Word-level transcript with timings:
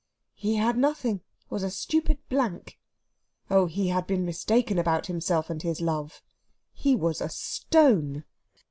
He 0.33 0.55
had 0.55 0.79
nothing 0.79 1.21
was 1.51 1.61
a 1.61 1.69
stupid 1.69 2.17
blank! 2.27 2.79
Oh, 3.51 3.67
he 3.67 3.89
had 3.89 4.07
been 4.07 4.25
mistaken 4.25 4.79
about 4.79 5.05
himself 5.05 5.47
and 5.47 5.61
his 5.61 5.79
love: 5.79 6.23
he 6.73 6.95
was 6.95 7.21
a 7.21 7.29
stone. 7.29 8.23